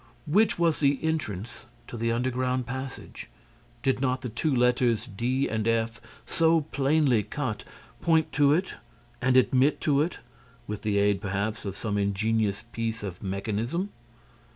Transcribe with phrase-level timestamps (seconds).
[0.25, 3.29] Which was the entrance to the underground passage?
[3.83, 7.63] Did not the two letters D and F, so plainly cut,
[8.01, 8.73] point to it
[9.21, 10.17] and admit to it,
[10.65, 13.89] with the aid, perhaps, of some ingenious piece of mechanism?